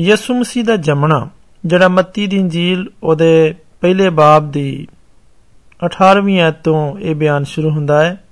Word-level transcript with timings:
ਯਿਸੂ 0.00 0.34
ਮਸੀਹ 0.34 0.64
ਦਾ 0.64 0.76
ਜੰਮਣਾ, 0.76 1.28
ਜਿਹੜਾ 1.66 1.88
ਮੱਤੀ 1.88 2.26
ਦੀ 2.26 2.36
ਇੰਜੀਲ 2.36 2.90
ਉਹਦੇ 3.02 3.54
ਪਹਿਲੇ 3.80 4.10
ਬਾਬ 4.10 4.50
ਦੀ 4.50 4.88
18ਵੀਂ 5.86 6.40
ਆਇਤ 6.40 6.54
ਤੋਂ 6.54 6.98
ਇਹ 6.98 7.14
ਬਿਆਨ 7.14 7.44
ਸ਼ੁਰੂ 7.44 7.70
ਹੁੰਦਾ 7.70 8.04
ਹੈ। 8.04 8.24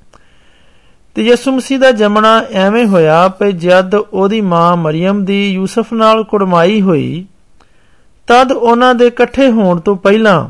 ਤੇ 1.15 1.23
ਯਿਸੂ 1.23 1.53
ਮਸੀਹ 1.53 1.79
ਦਾ 1.79 1.91
ਜੰਮਣਾ 1.91 2.45
ਐਵੇਂ 2.53 2.87
ਹੋਇਆ 2.87 3.29
ਕਿ 3.29 3.53
ਜਦ 3.53 3.95
ਉਹਦੀ 3.95 4.41
ਮਾਂ 4.41 4.77
ਮਰੀਮ 4.77 5.25
ਦੀ 5.25 5.53
ਯੂਸਫ 5.53 5.93
ਨਾਲ 5.93 6.25
ਕੁੜਮਾਈ 6.25 6.81
ਹੋਈ, 6.81 7.27
ਤਦ 8.27 8.53
ਉਹਨਾਂ 8.53 8.95
ਦੇ 8.95 9.07
ਇਕੱਠੇ 9.07 9.51
ਹੋਣ 9.51 9.81
ਤੋਂ 9.81 9.97
ਪਹਿਲਾਂ 9.97 10.49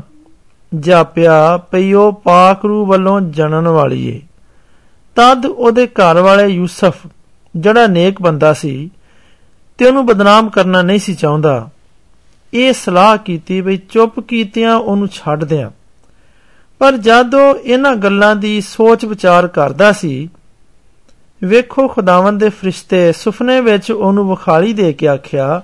ਜਾਪਿਆ 0.79 1.57
ਪਈ 1.57 1.93
ਉਹ 1.93 2.13
ਪਾਕ 2.13 2.65
ਰੂ 2.65 2.85
ਵੱਲੋਂ 2.85 3.21
ਜਨਨ 3.21 3.67
ਵਾਲੀ 3.67 4.07
ਏ। 4.07 4.21
ਤਦ 5.15 5.45
ਉਹਦੇ 5.45 5.87
ਘਰ 5.87 6.21
ਵਾਲੇ 6.21 6.47
ਯੂਸਫ, 6.47 7.07
ਜਿਹੜਾ 7.55 7.87
ਨੇਕ 7.87 8.21
ਬੰਦਾ 8.21 8.53
ਸੀ 8.53 8.91
ਤੇ 9.79 9.85
ਉਹਨੂੰ 9.85 10.05
ਬਦਨਾਮ 10.05 10.49
ਕਰਨਾ 10.49 10.81
ਨਹੀਂ 10.81 10.99
ਸੀ 10.99 11.15
ਚਾਹੁੰਦਾ। 11.15 11.69
ਇਹ 12.53 12.73
ਸਲਾਹ 12.73 13.17
ਕੀਤੀ 13.17 13.61
ਵੀ 13.61 13.77
ਚੁੱਪ 13.77 14.19
ਕੀਤਿਆਂ 14.19 14.75
ਉਹਨੂੰ 14.75 15.07
ਛੱਡ 15.07 15.43
ਦਿਆਂ। 15.43 15.69
ਪਰ 16.79 16.97
ਜਦੋਂ 16.97 17.55
ਇਹਨਾਂ 17.55 17.95
ਗੱਲਾਂ 17.95 18.35
ਦੀ 18.35 18.61
ਸੋਚ 18.61 19.05
ਵਿਚਾਰ 19.05 19.47
ਕਰਦਾ 19.47 19.91
ਸੀ, 19.91 20.29
ਵੇਖੋ 21.43 21.87
ਖੁਦਾਵੰਦ 21.87 22.39
ਦੇ 22.39 22.49
ਫਰਿਸ਼ਤੇ 22.49 23.11
ਸੁਪਨੇ 23.11 23.61
ਵਿੱਚ 23.61 23.91
ਉਹਨੂੰ 23.91 24.29
ਵਿਖਾਲੀ 24.29 24.73
ਦੇ 24.73 24.93
ਕੇ 24.93 25.07
ਆਖਿਆ 25.07 25.61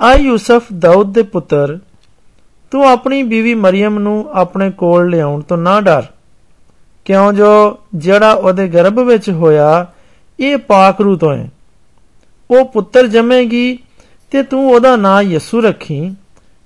ਆ 0.00 0.12
ਯੂਸਫ 0.14 0.62
ਦਾਊਦ 0.78 1.12
ਦੇ 1.12 1.22
ਪੁੱਤਰ, 1.22 1.78
ਤੂੰ 2.70 2.88
ਆਪਣੀ 2.88 3.22
ਬੀਵੀ 3.22 3.54
ਮਰੀਮ 3.54 3.98
ਨੂੰ 3.98 4.28
ਆਪਣੇ 4.32 4.70
ਕੋਲ 4.70 5.10
ਲਿਆਉਣ 5.10 5.40
ਤੋਂ 5.40 5.56
ਨਾ 5.56 5.80
ਡਰ। 5.80 6.02
ਕਿਉਂ 7.04 7.32
ਜੋ 7.32 7.78
ਜਿਹੜਾ 7.94 8.32
ਉਹਦੇ 8.32 8.68
ਗਰਭ 8.68 8.98
ਵਿੱਚ 8.98 9.30
ਹੋਇਆ, 9.30 9.86
ਇਹ 10.40 10.56
ਪਾਕ 10.56 11.00
ਰੂ 11.00 11.16
ਤੋਂ 11.16 11.34
ਹੈ। 11.34 11.48
ਉਹ 12.50 12.64
ਪੁੱਤਰ 12.64 13.06
ਜੰਮੇਗੀ 13.06 13.78
ਤੇ 14.32 14.42
ਤੂੰ 14.42 14.70
ਉਹਦਾ 14.70 14.96
ਨਾਂ 14.96 15.22
ਯਿਸੂ 15.22 15.60
ਰੱਖੀ, 15.60 16.14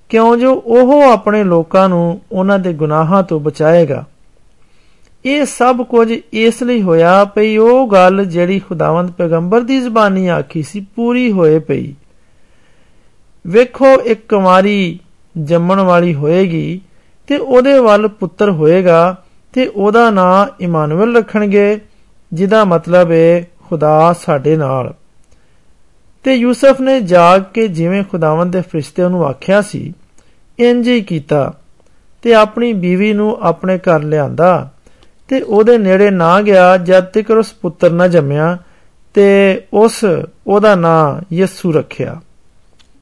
ਕਿਉਂ 0.09 0.35
ਜੋ 0.37 0.53
ਉਹ 0.53 1.01
ਆਪਣੇ 1.03 1.43
ਲੋਕਾਂ 1.43 1.87
ਨੂੰ 1.89 2.21
ਉਹਨਾਂ 2.31 2.59
ਦੇ 2.59 2.73
ਗੁਨਾਹਾਂ 2.73 3.23
ਤੋਂ 3.23 3.39
ਬਚਾਏਗਾ। 3.39 4.03
ਇਹ 5.25 5.45
ਸਭ 5.45 5.81
ਕੁਝ 5.81 6.11
ਇਸ 6.33 6.61
ਲਈ 6.63 6.81
ਹੋਇਆ 6.81 7.23
ਪਈ, 7.25 7.57
ਉਹ 7.57 7.87
ਗੱਲ 7.87 8.25
ਜਿਹੜੀ 8.25 8.59
ਖੁਦਾਵੰਦ 8.59 9.11
ਪੈਗੰਬਰ 9.11 9.61
ਦੀ 9.61 9.79
ਜ਼ਬਾਨੀ 9.79 10.27
ਆਖੀ 10.27 10.63
ਸੀ, 10.63 10.85
ਪੂਰੀ 10.95 11.31
ਹੋਏ 11.31 11.59
ਪਈ। 11.59 11.93
ਵੇਖੋ, 13.45 13.93
ਇੱਕ 14.01 14.27
ਕੁਮਾਰੀ 14.29 14.99
ਜੰਮਣ 15.35 15.79
ਵਾਲੀ 15.79 16.13
ਹੋਏਗੀ 16.13 16.81
ਤੇ 17.27 17.37
ਉਹਦੇ 17.37 17.77
ਵੱਲ 17.79 18.07
ਪੁੱਤਰ 18.07 18.49
ਹੋਏਗਾ 18.49 19.15
ਤੇ 19.53 19.67
ਉਹਦਾ 19.67 20.09
ਨਾਂ 20.09 20.45
ਇਮਾਨੁਅਲ 20.63 21.15
ਰੱਖਣਗੇ, 21.17 21.79
ਜਿਹਦਾ 22.31 22.63
ਮਤਲਬ 22.65 23.11
ਹੈ 23.11 23.47
ਖੁਦਾ 23.69 24.13
ਸਾਡੇ 24.25 24.55
ਨਾਲ। 24.57 24.93
ਤੇ 26.23 26.33
ਯੂਸਫ 26.33 26.81
ਨੇ 26.81 27.01
ਜਾਗ 27.01 27.41
ਕੇ 27.53 27.67
ਜਿਵੇਂ 27.67 28.03
ਖੁਦਾਵੰਦ 28.03 28.51
ਦੇ 28.53 28.61
ਫਰਿਸ਼ਤੇ 28.61 29.03
ਉਹਨੂੰ 29.03 29.25
ਆਖਿਆ 29.25 29.61
ਸੀ, 29.61 29.93
ਇੰਜ 30.59 30.87
ਹੀ 30.87 31.01
ਕੀਤਾ 31.01 31.53
ਤੇ 32.21 32.33
ਆਪਣੀ 32.33 32.73
ਬੀਵੀ 32.73 33.13
ਨੂੰ 33.13 33.37
ਆਪਣੇ 33.41 33.77
ਘਰ 33.77 34.03
ਲਿਆਂਦਾ 34.03 34.69
ਤੇ 35.27 35.41
ਉਹਦੇ 35.41 35.77
ਨੇੜੇ 35.77 36.09
ਨਾ 36.09 36.41
ਗਿਆ 36.41 36.77
ਜਦ 36.77 37.03
ਤੱਕ 37.03 37.31
ਉਸ 37.31 37.53
ਪੁੱਤਰ 37.53 37.91
ਨਾ 37.91 38.07
ਜੰਮਿਆ 38.07 38.57
ਤੇ 39.13 39.61
ਉਸ 39.73 40.05
ਉਹਦਾ 40.47 40.75
ਨਾਂ 40.75 41.35
ਯਿਸੂ 41.35 41.71
ਰੱਖਿਆ। 41.71 42.21